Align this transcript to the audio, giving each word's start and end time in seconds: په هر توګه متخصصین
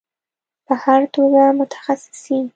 په 0.65 0.73
هر 0.83 1.01
توګه 1.15 1.41
متخصصین 1.59 2.45